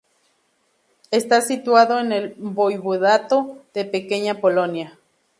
Está 1.11 1.41
situado 1.41 1.99
en 1.99 2.11
el 2.11 2.33
Voivodato 2.39 3.59
de 3.75 3.85
Pequeña 3.85 4.41
Polonia. 4.41 4.97